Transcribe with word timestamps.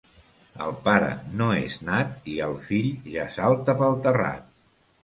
El 0.67 0.71
pare 0.87 1.09
no 1.41 1.49
és 1.65 1.77
nat 1.91 2.27
i 2.37 2.41
el 2.49 2.59
fill 2.71 2.91
ja 3.13 3.31
salta 3.39 3.79
pel 3.85 4.03
terrat. 4.09 4.55